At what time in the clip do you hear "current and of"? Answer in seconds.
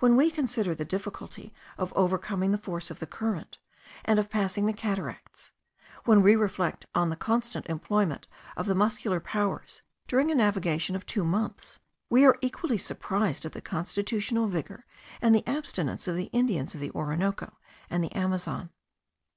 3.06-4.28